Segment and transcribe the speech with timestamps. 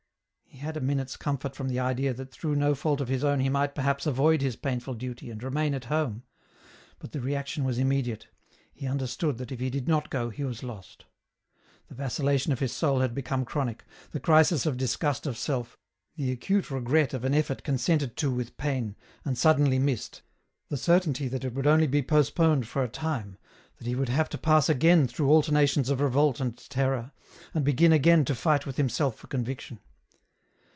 [0.61, 3.39] He had a minute's comfort from the idea that through no *ault of his own
[3.39, 6.23] he might perhaps avoid his painful duty, and remain at home;
[6.99, 8.27] but the reaction was immediate;
[8.71, 11.05] he understood that if he did not go, he was lost;
[11.87, 15.79] the vacillation of his soul had become chronic, the crisis of disgust of self,
[16.15, 18.95] the acute regret of an effort consented, to with pain,
[19.25, 20.21] and suddenly missed,
[20.69, 23.35] the certainty that it would only be post poned for a time,
[23.77, 27.13] that he would have to pass again through alternations of revolt and terror,
[27.55, 29.79] and begin again to fight with himself for conviction.